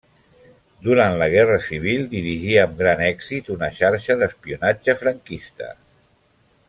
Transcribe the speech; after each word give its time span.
Durant 0.85 1.17
la 1.21 1.27
guerra 1.33 1.59
civil 1.65 2.07
dirigí 2.13 2.55
amb 2.61 2.81
gran 2.81 3.03
èxit 3.09 3.53
una 3.57 3.69
xarxa 3.81 4.17
d'espionatge 4.23 4.97
franquista. 5.03 5.71